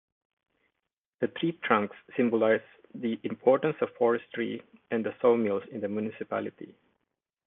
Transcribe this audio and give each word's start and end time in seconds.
The 1.19 1.27
tree 1.27 1.59
trunks 1.63 1.95
symbolise 2.17 2.63
the 2.91 3.19
importance 3.21 3.75
of 3.81 3.93
forestry 3.99 4.63
and 4.89 5.05
the 5.05 5.13
sawmills 5.21 5.61
in 5.71 5.79
the 5.81 5.89
municipality. 5.89 6.73